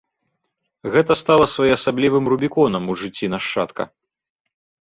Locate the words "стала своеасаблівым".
1.21-2.25